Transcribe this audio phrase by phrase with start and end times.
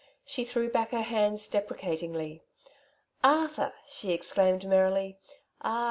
[0.25, 2.41] "She threw back her hands deprecatingly.
[2.67, 2.69] '^
[3.23, 3.71] Arthur!
[3.87, 5.19] ^' she exclaimed merrily.
[5.29, 5.79] '^ Ah